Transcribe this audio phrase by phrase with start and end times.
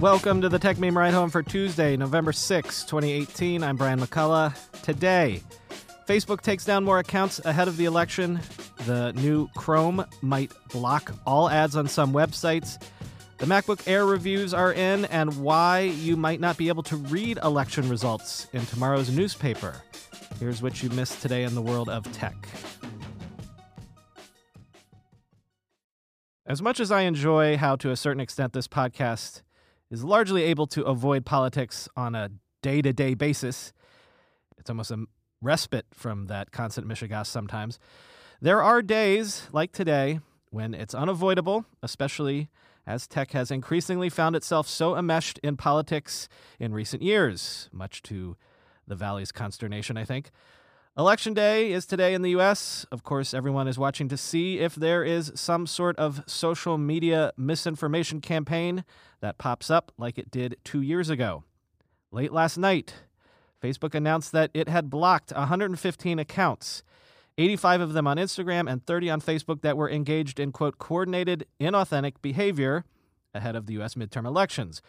[0.00, 3.64] Welcome to the Techmeme Ride Home for Tuesday, November 6, 2018.
[3.64, 4.54] I'm Brian McCullough.
[4.82, 5.42] Today,
[6.06, 8.38] Facebook takes down more accounts ahead of the election.
[8.86, 12.80] The new Chrome might block all ads on some websites.
[13.38, 17.38] The MacBook Air reviews are in, and why you might not be able to read
[17.42, 19.82] election results in tomorrow's newspaper.
[20.38, 22.36] Here's what you missed today in the world of tech.
[26.46, 29.42] As much as I enjoy how, to a certain extent, this podcast
[29.90, 32.30] is largely able to avoid politics on a
[32.62, 33.72] day to day basis.
[34.58, 35.06] It's almost a
[35.40, 37.78] respite from that constant mishigas sometimes.
[38.40, 42.48] There are days like today when it's unavoidable, especially
[42.86, 48.36] as tech has increasingly found itself so enmeshed in politics in recent years, much to
[48.86, 50.30] the Valley's consternation, I think.
[50.98, 52.84] Election day is today in the US.
[52.90, 57.32] Of course, everyone is watching to see if there is some sort of social media
[57.36, 58.84] misinformation campaign
[59.20, 61.44] that pops up like it did two years ago.
[62.10, 62.94] Late last night,
[63.62, 66.82] Facebook announced that it had blocked 115 accounts,
[67.36, 71.46] 85 of them on Instagram and 30 on Facebook that were engaged in, quote, coordinated,
[71.60, 72.84] inauthentic behavior
[73.32, 74.82] ahead of the US midterm elections.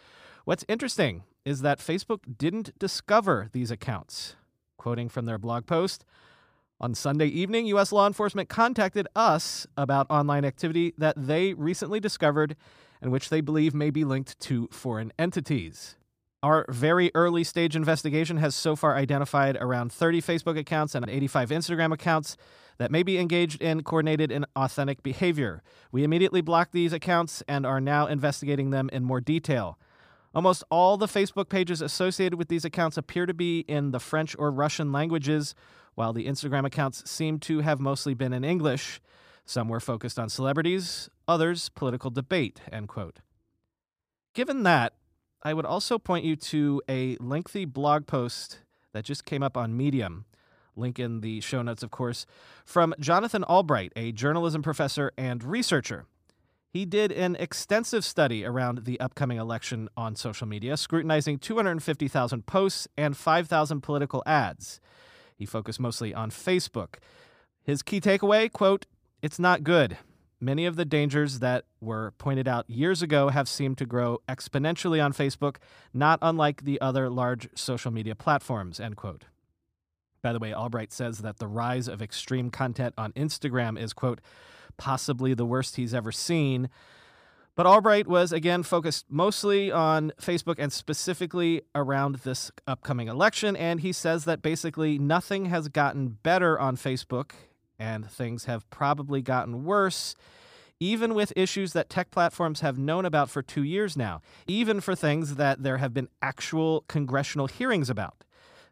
[0.44, 4.34] What's interesting is that Facebook didn't discover these accounts.
[4.80, 6.06] Quoting from their blog post,
[6.80, 7.92] on Sunday evening, U.S.
[7.92, 12.56] law enforcement contacted us about online activity that they recently discovered
[13.02, 15.96] and which they believe may be linked to foreign entities.
[16.42, 21.50] Our very early stage investigation has so far identified around 30 Facebook accounts and 85
[21.50, 22.38] Instagram accounts
[22.78, 25.62] that may be engaged in coordinated and authentic behavior.
[25.92, 29.78] We immediately blocked these accounts and are now investigating them in more detail.
[30.34, 34.36] Almost all the Facebook pages associated with these accounts appear to be in the French
[34.38, 35.54] or Russian languages,
[35.94, 39.00] while the Instagram accounts seem to have mostly been in English.
[39.44, 43.18] Some were focused on celebrities, others political debate, end quote.
[44.32, 44.92] Given that,
[45.42, 48.60] I would also point you to a lengthy blog post
[48.92, 50.26] that just came up on Medium.
[50.76, 52.26] Link in the show notes, of course,
[52.64, 56.06] from Jonathan Albright, a journalism professor and researcher.
[56.72, 62.86] He did an extensive study around the upcoming election on social media, scrutinizing 250,000 posts
[62.96, 64.80] and 5,000 political ads.
[65.36, 66.96] He focused mostly on Facebook.
[67.64, 68.86] His key takeaway, quote,
[69.20, 69.98] "It's not good.
[70.40, 75.04] Many of the dangers that were pointed out years ago have seemed to grow exponentially
[75.04, 75.56] on Facebook,
[75.92, 79.24] not unlike the other large social media platforms." End quote.
[80.22, 84.20] By the way, Albright says that the rise of extreme content on Instagram is, quote,
[84.80, 86.70] possibly the worst he's ever seen.
[87.54, 93.54] But Albright was again focused mostly on Facebook and specifically around this upcoming election.
[93.56, 97.32] And he says that basically nothing has gotten better on Facebook
[97.78, 100.14] and things have probably gotten worse,
[100.80, 104.94] even with issues that tech platforms have known about for two years now, even for
[104.94, 108.24] things that there have been actual congressional hearings about.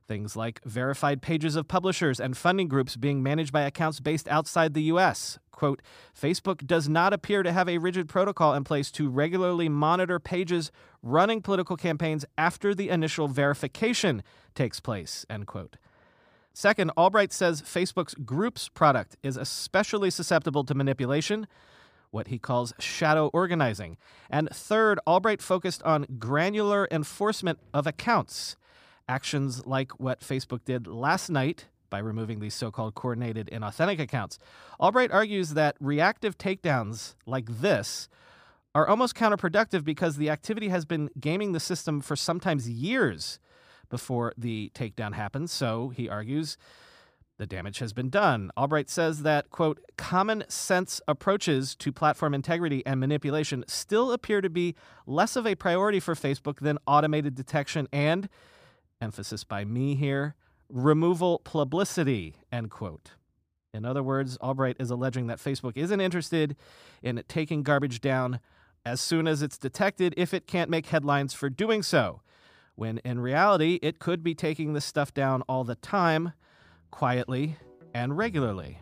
[0.09, 4.73] Things like verified pages of publishers and funding groups being managed by accounts based outside
[4.73, 5.39] the U.S.
[5.53, 5.83] Quote
[6.19, 10.73] Facebook does not appear to have a rigid protocol in place to regularly monitor pages
[11.03, 14.23] running political campaigns after the initial verification
[14.55, 15.27] takes place.
[15.29, 15.77] End quote.
[16.55, 21.47] Second, Albright says Facebook's Groups product is especially susceptible to manipulation,
[22.13, 23.99] what he calls shadow organizing.
[24.31, 28.57] And third, Albright focused on granular enforcement of accounts
[29.09, 34.39] actions like what Facebook did last night by removing these so called coordinated inauthentic accounts.
[34.79, 38.09] Albright argues that reactive takedowns like this
[38.75, 43.39] are almost counterproductive because the activity has been gaming the system for sometimes years
[43.89, 45.51] before the takedown happens.
[45.51, 46.59] So, he argues,
[47.39, 48.51] the damage has been done.
[48.57, 54.51] Albright says that, quote, common sense approaches to platform integrity and manipulation still appear to
[54.51, 54.75] be
[55.07, 58.29] less of a priority for Facebook than automated detection and
[59.01, 60.35] emphasis by me here,
[60.69, 63.13] removal publicity, end quote.
[63.75, 66.57] In other words, Albright is alleging that Facebook isn't interested
[67.03, 68.41] in taking garbage down
[68.85, 72.23] as soon as it's detected if it can't make headlines for doing so,
[72.75, 76.33] when in reality, it could be taking this stuff down all the time,
[76.91, 77.56] quietly
[77.93, 78.79] and regularly.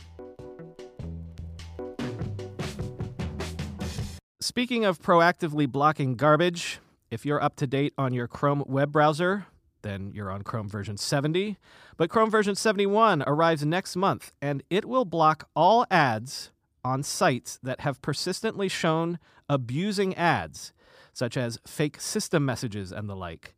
[4.40, 6.78] Speaking of proactively blocking garbage,
[7.10, 9.46] if you're up to date on your Chrome web browser,
[9.86, 11.56] then you're on Chrome version 70.
[11.96, 16.50] But Chrome version 71 arrives next month, and it will block all ads
[16.84, 19.18] on sites that have persistently shown
[19.48, 20.72] abusing ads,
[21.12, 23.54] such as fake system messages and the like.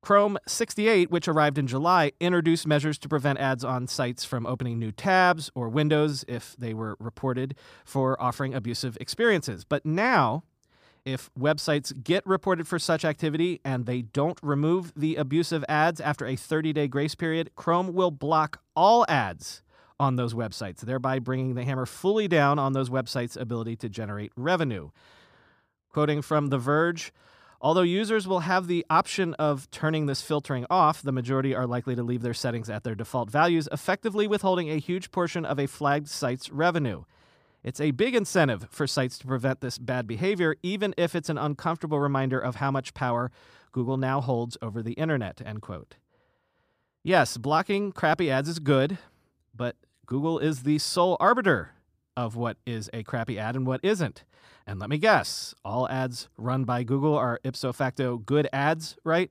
[0.00, 4.78] Chrome 68, which arrived in July, introduced measures to prevent ads on sites from opening
[4.78, 9.64] new tabs or windows if they were reported for offering abusive experiences.
[9.64, 10.44] But now,
[11.08, 16.26] if websites get reported for such activity and they don't remove the abusive ads after
[16.26, 19.62] a 30 day grace period, Chrome will block all ads
[19.98, 24.32] on those websites, thereby bringing the hammer fully down on those websites' ability to generate
[24.36, 24.90] revenue.
[25.88, 27.12] Quoting from The Verge,
[27.60, 31.96] Although users will have the option of turning this filtering off, the majority are likely
[31.96, 35.66] to leave their settings at their default values, effectively withholding a huge portion of a
[35.66, 37.02] flagged site's revenue.
[37.68, 41.36] It's a big incentive for sites to prevent this bad behavior, even if it's an
[41.36, 43.30] uncomfortable reminder of how much power
[43.72, 45.42] Google now holds over the internet.
[45.44, 45.96] End quote.
[47.04, 48.96] Yes, blocking crappy ads is good,
[49.54, 49.76] but
[50.06, 51.72] Google is the sole arbiter
[52.16, 54.24] of what is a crappy ad and what isn't.
[54.66, 59.30] And let me guess, all ads run by Google are ipso facto good ads, right?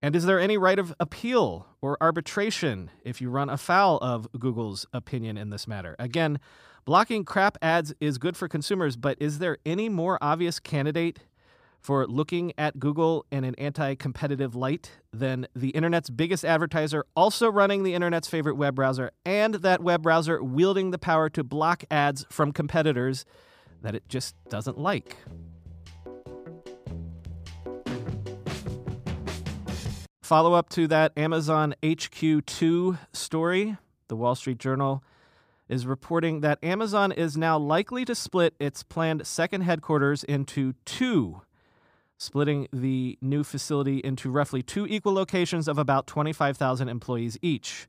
[0.00, 4.86] And is there any right of appeal or arbitration if you run afoul of Google's
[4.94, 5.94] opinion in this matter?
[5.98, 6.40] Again,
[6.84, 11.20] blocking crap ads is good for consumers, but is there any more obvious candidate
[11.80, 17.50] for looking at Google in an anti competitive light than the internet's biggest advertiser, also
[17.50, 21.84] running the internet's favorite web browser, and that web browser wielding the power to block
[21.90, 23.24] ads from competitors
[23.82, 25.16] that it just doesn't like.
[30.22, 33.76] Follow up to that Amazon HQ2 story,
[34.08, 35.02] the Wall Street Journal
[35.68, 41.42] is reporting that Amazon is now likely to split its planned second headquarters into two,
[42.18, 47.88] splitting the new facility into roughly two equal locations of about 25,000 employees each.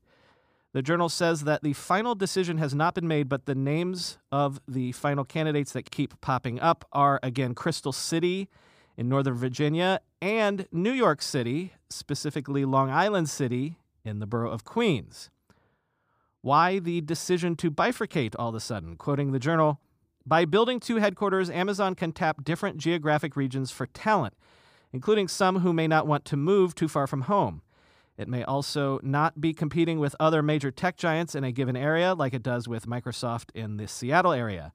[0.72, 4.60] The journal says that the final decision has not been made, but the names of
[4.66, 8.48] the final candidates that keep popping up are again Crystal City
[8.96, 14.64] in Northern Virginia and New York City, specifically Long Island City in the borough of
[14.64, 15.30] Queens.
[16.44, 18.96] Why the decision to bifurcate all of a sudden?
[18.96, 19.80] Quoting the journal,
[20.26, 24.34] by building two headquarters, Amazon can tap different geographic regions for talent,
[24.92, 27.62] including some who may not want to move too far from home.
[28.18, 32.12] It may also not be competing with other major tech giants in a given area,
[32.12, 34.74] like it does with Microsoft in the Seattle area.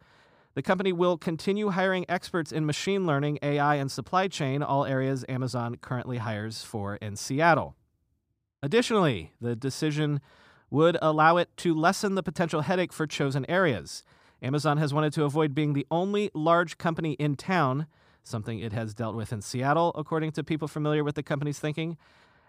[0.56, 5.24] The company will continue hiring experts in machine learning, AI, and supply chain, all areas
[5.30, 7.76] Amazon currently hires for in Seattle.
[8.64, 10.20] Additionally, the decision
[10.70, 14.04] would allow it to lessen the potential headache for chosen areas.
[14.42, 17.88] Amazon has wanted to avoid being the only large company in town,
[18.24, 21.98] something it has dealt with in Seattle, according to people familiar with the company's thinking.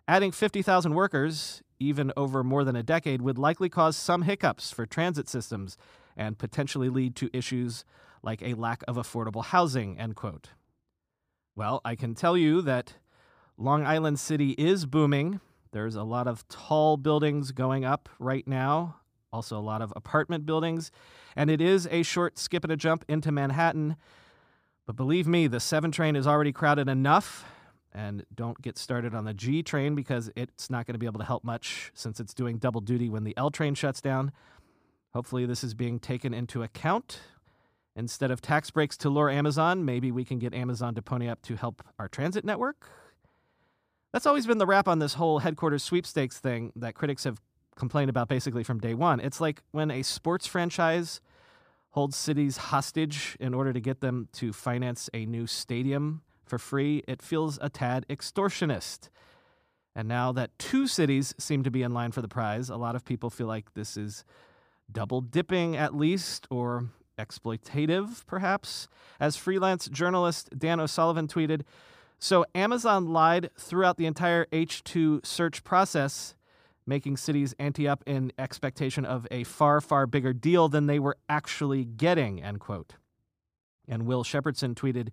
[0.07, 4.87] Adding 50,000 workers, even over more than a decade, would likely cause some hiccups for
[4.87, 5.77] transit systems
[6.17, 7.85] and potentially lead to issues
[8.23, 10.51] like a lack of affordable housing, end quote.
[11.57, 12.95] Well, I can tell you that
[13.57, 15.41] Long Island City is booming.
[15.73, 18.97] There's a lot of tall buildings going up right now,
[19.33, 20.91] also a lot of apartment buildings,
[21.37, 23.97] and it is a short skip and a jump into Manhattan.
[24.87, 27.45] But believe me, the 7 train is already crowded enough
[27.93, 31.21] and don't get started on the G train because it's not going to be able
[31.21, 34.33] to help much since it's doing double duty when the L train shuts down.
[35.13, 37.21] Hopefully, this is being taken into account.
[37.97, 41.43] Instead of tax breaks to lure Amazon, maybe we can get Amazon to pony up
[41.43, 42.89] to help our transit network.
[44.13, 47.41] That's always been the rap on this whole headquarters sweepstakes thing that critics have
[47.77, 49.21] complained about basically from day one.
[49.21, 51.21] It's like when a sports franchise
[51.91, 57.05] holds cities hostage in order to get them to finance a new stadium for free,
[57.07, 59.09] it feels a tad extortionist.
[59.95, 62.97] And now that two cities seem to be in line for the prize, a lot
[62.97, 64.25] of people feel like this is
[64.91, 68.89] double dipping at least, or exploitative perhaps.
[69.21, 71.63] As freelance journalist Dan O'Sullivan tweeted,
[72.23, 76.35] so Amazon lied throughout the entire H2 search process,
[76.87, 81.17] making cities ante up in expectation of a far, far bigger deal than they were
[81.31, 82.97] actually getting, end quote.
[83.89, 85.09] And Will Shepardson tweeted,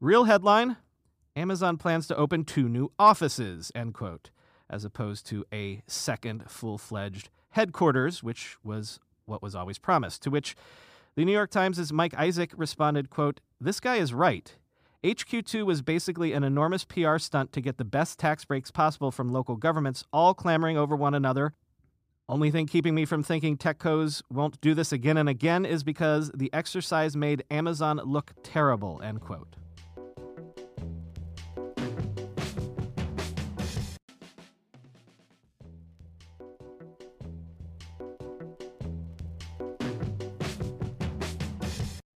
[0.00, 0.78] Real headline
[1.36, 4.30] Amazon plans to open two new offices, end quote,
[4.70, 10.22] as opposed to a second full fledged headquarters, which was what was always promised.
[10.22, 10.56] To which
[11.14, 14.56] the New York Times' Mike Isaac responded, quote, This guy is right.
[15.04, 19.28] HQ2 was basically an enormous PR stunt to get the best tax breaks possible from
[19.28, 21.54] local governments, all clamoring over one another.
[22.28, 26.32] Only thing keeping me from thinking TechCos won't do this again and again is because
[26.34, 29.57] the exercise made Amazon look terrible, end quote.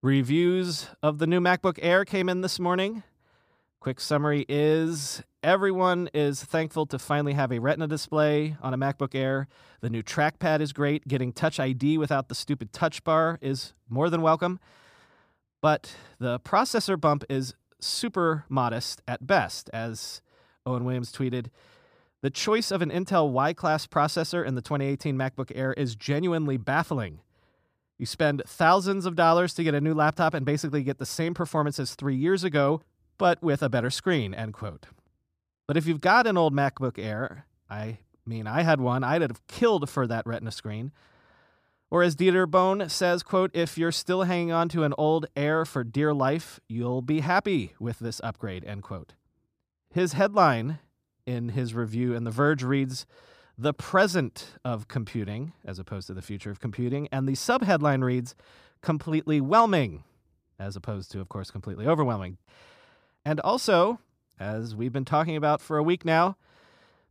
[0.03, 3.05] Reviews of the new MacBook Air came in this morning.
[3.79, 9.15] Quick summary is everyone is thankful to finally have a Retina display on a MacBook
[9.15, 9.47] Air.
[9.81, 11.07] The new trackpad is great.
[11.07, 14.59] Getting Touch ID without the stupid touch bar is more than welcome.
[15.61, 20.21] But the processor bump is super modest at best, as
[20.67, 21.47] Owen Williams tweeted.
[22.23, 26.57] The choice of an Intel Y class processor in the 2018 MacBook Air is genuinely
[26.57, 27.21] baffling.
[28.03, 31.35] You spend thousands of dollars to get a new laptop and basically get the same
[31.35, 32.83] performance as three years ago,
[33.17, 34.87] but with a better screen, end quote.
[35.69, 39.47] But if you've got an old MacBook Air, I mean, I had one, I'd have
[39.47, 40.91] killed for that Retina screen.
[41.93, 45.65] Or as Dieter Bohn says, quote, if you're still hanging on to an old Air
[45.65, 49.13] for dear life, you'll be happy with this upgrade, end quote.
[49.95, 50.81] His headline
[51.25, 53.07] in his review in The Verge reads,
[53.63, 58.35] the present of computing, as opposed to the future of computing, and the subheadline reads,
[58.81, 60.03] completely whelming,
[60.59, 62.39] as opposed to, of course, completely overwhelming.
[63.25, 64.01] And also,
[64.41, 66.37] as we've been talking about for a week now,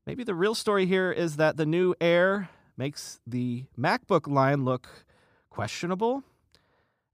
[0.05, 5.05] maybe the real story here is that the new Air makes the MacBook line look
[5.49, 6.23] questionable.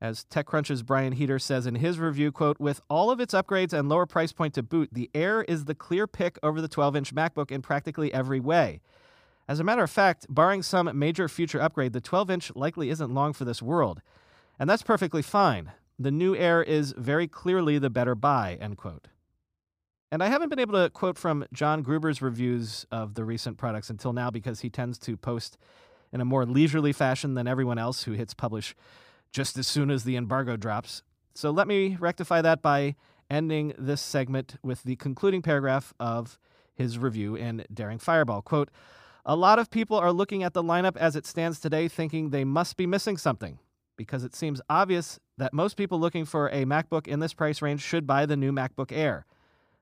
[0.01, 3.89] As TechCrunch's Brian Heater says in his review, quote, with all of its upgrades and
[3.89, 7.51] lower price point to boot, the Air is the clear pick over the 12-inch MacBook
[7.51, 8.81] in practically every way.
[9.47, 13.33] As a matter of fact, barring some major future upgrade, the 12-inch likely isn't long
[13.33, 14.01] for this world.
[14.59, 15.71] And that's perfectly fine.
[15.97, 19.07] The new Air is very clearly the better buy, end quote.
[20.11, 23.89] And I haven't been able to quote from John Gruber's reviews of the recent products
[23.89, 25.57] until now because he tends to post
[26.13, 28.75] in a more leisurely fashion than everyone else who hits publish
[29.31, 31.03] just as soon as the embargo drops.
[31.35, 32.95] So let me rectify that by
[33.29, 36.39] ending this segment with the concluding paragraph of
[36.73, 38.41] his review in Daring Fireball.
[38.41, 38.69] Quote,
[39.27, 42.45] a lot of people are looking at the lineup as it stands today thinking they
[42.45, 43.59] must be missing something
[43.97, 47.81] because it seems obvious that most people looking for a MacBook in this price range
[47.81, 49.25] should buy the new MacBook Air.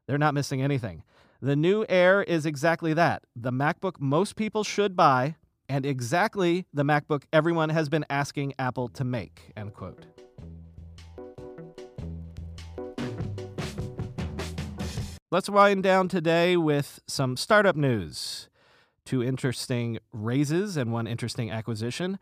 [0.07, 1.03] They're not missing anything.
[1.41, 5.35] The new Air is exactly that the MacBook most people should buy,
[5.69, 9.51] and exactly the MacBook everyone has been asking Apple to make.
[9.55, 10.07] End quote.
[15.29, 18.49] Let's wind down today with some startup news.
[19.05, 22.19] Two interesting raises and one interesting acquisition.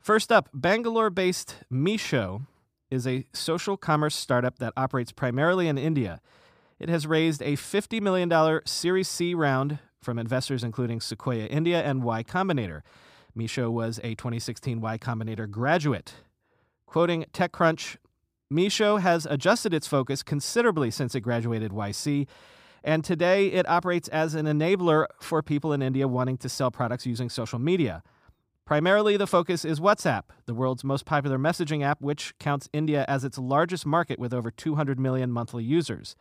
[0.00, 2.46] First up, Bangalore based Meesho
[2.90, 6.20] is a social commerce startup that operates primarily in India.
[6.78, 12.04] It has raised a $50 million Series C round from investors including Sequoia India and
[12.04, 12.82] Y Combinator.
[13.36, 16.14] Meesho was a 2016 Y Combinator graduate.
[16.86, 17.96] Quoting TechCrunch,
[18.52, 22.28] Meesho has adjusted its focus considerably since it graduated YC,
[22.86, 27.04] and today it operates as an enabler for people in India wanting to sell products
[27.04, 28.02] using social media.
[28.64, 33.24] Primarily, the focus is WhatsApp, the world's most popular messaging app, which counts India as
[33.24, 36.16] its largest market with over 200 million monthly users.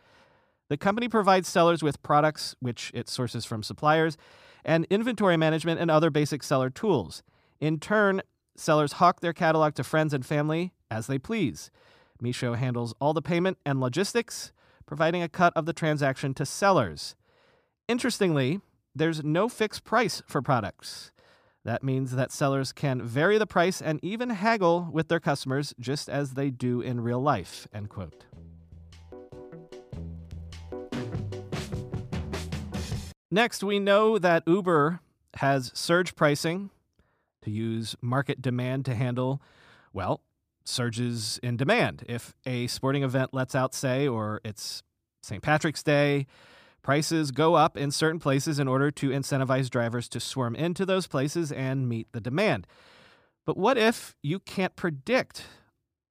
[0.67, 4.17] The company provides sellers with products, which it sources from suppliers,
[4.63, 7.21] and inventory management and other basic seller tools.
[7.59, 8.23] In turn,
[8.57, 11.69] sellers hawk their catalog to friends and family as they please.
[12.21, 14.51] Meesho handles all the payment and logistics,
[14.85, 17.15] providing a cut of the transaction to sellers.
[17.87, 18.61] Interestingly,
[18.93, 21.11] there's no fixed price for products.
[21.63, 26.07] That means that sellers can vary the price and even haggle with their customers just
[26.07, 27.67] as they do in real life.
[27.73, 28.25] End quote.
[33.31, 34.99] Next, we know that Uber
[35.37, 36.69] has surge pricing
[37.41, 39.41] to use market demand to handle,
[39.91, 40.21] well,
[40.65, 42.03] surges in demand.
[42.09, 44.83] If a sporting event lets out, say, or it's
[45.23, 45.41] St.
[45.41, 46.27] Patrick's Day,
[46.81, 51.07] prices go up in certain places in order to incentivize drivers to swarm into those
[51.07, 52.67] places and meet the demand.
[53.45, 55.45] But what if you can't predict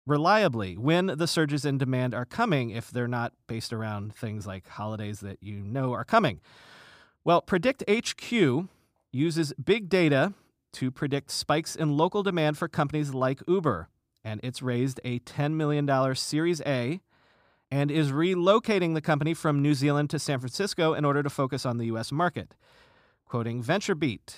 [0.06, 4.68] reliably when the surges in demand are coming if they're not based around things like
[4.68, 6.40] holidays that you know are coming?
[7.24, 8.68] Well, PredictHQ
[9.12, 10.34] uses big data
[10.74, 13.88] to predict spikes in local demand for companies like Uber,
[14.24, 17.00] and it's raised a $10 million Series A
[17.70, 21.66] and is relocating the company from New Zealand to San Francisco in order to focus
[21.66, 22.10] on the U.S.
[22.10, 22.54] market.
[23.26, 24.34] Quoting VentureBeat,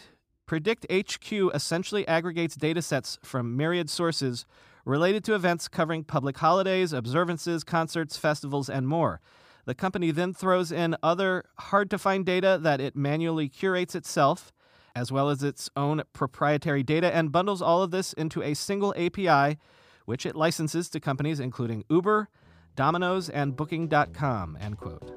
[0.46, 4.46] PredictHQ essentially aggregates data sets from myriad sources
[4.84, 9.20] related to events covering public holidays, observances, concerts, festivals, and more.
[9.66, 14.52] The company then throws in other hard to find data that it manually curates itself,
[14.96, 18.94] as well as its own proprietary data, and bundles all of this into a single
[18.96, 19.58] API,
[20.06, 22.30] which it licenses to companies including Uber,
[22.74, 24.56] Domino's, and Booking.com.
[24.58, 25.12] End quote.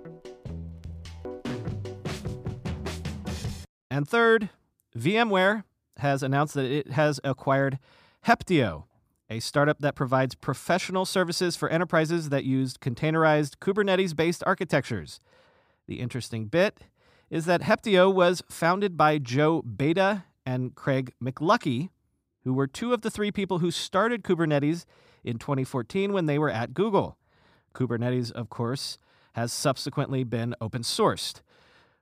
[3.89, 4.49] And third,
[4.97, 5.63] VMware
[5.97, 7.79] has announced that it has acquired
[8.27, 8.83] Heptio,
[9.29, 15.21] a startup that provides professional services for enterprises that use containerized Kubernetes based architectures.
[15.87, 16.81] The interesting bit
[17.29, 21.89] is that Heptio was founded by Joe Beda and Craig McLuckie,
[22.43, 24.85] who were two of the three people who started Kubernetes
[25.23, 27.17] in 2014 when they were at Google.
[27.73, 28.97] Kubernetes, of course,
[29.33, 31.41] has subsequently been open sourced.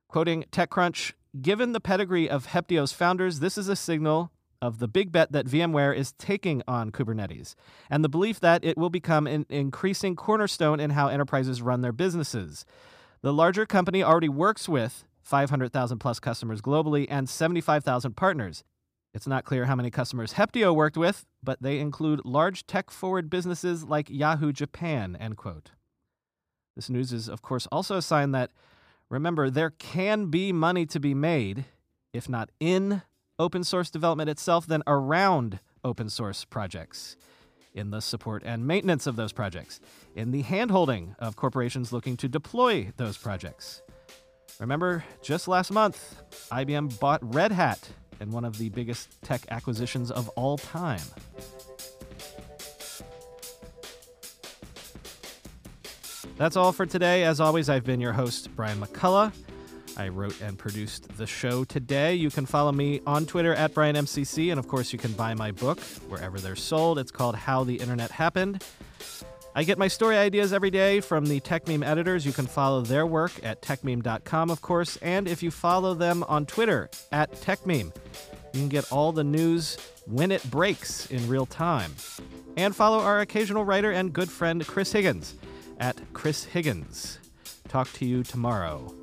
[0.07, 4.31] Quoting TechCrunch, given the pedigree of Heptio's founders, this is a signal
[4.61, 7.53] of the big bet that VMware is taking on Kubernetes
[7.89, 11.91] and the belief that it will become an increasing cornerstone in how enterprises run their
[11.91, 12.65] businesses.
[13.21, 18.63] The larger company already works with 500,000 plus customers globally and 75,000 partners.
[19.13, 23.29] It's not clear how many customers Heptio worked with, but they include large tech forward
[23.29, 25.71] businesses like Yahoo Japan, end quote.
[26.75, 28.51] This news is, of course, also a sign that,
[29.09, 31.65] remember, there can be money to be made,
[32.13, 33.01] if not in
[33.37, 37.17] open source development itself, then around open source projects,
[37.73, 39.79] in the support and maintenance of those projects,
[40.15, 43.81] in the handholding of corporations looking to deploy those projects.
[44.59, 47.89] Remember, just last month, IBM bought Red Hat
[48.19, 51.01] in one of the biggest tech acquisitions of all time.
[56.37, 57.23] That's all for today.
[57.23, 59.31] As always, I've been your host, Brian McCullough.
[59.97, 62.13] I wrote and produced the show today.
[62.13, 65.51] You can follow me on Twitter at BrianMCC, and of course, you can buy my
[65.51, 66.99] book wherever they're sold.
[66.99, 68.63] It's called How the Internet Happened.
[69.57, 72.27] I get my story ideas every day from the Techmeme editors.
[72.27, 76.45] You can follow their work at techmeme.com, of course, and if you follow them on
[76.45, 77.91] Twitter at Techmeme,
[78.53, 81.91] you can get all the news when it breaks in real time.
[82.55, 85.33] And follow our occasional writer and good friend Chris Higgins
[85.79, 87.17] at Chris Higgins.
[87.67, 88.93] Talk to you tomorrow.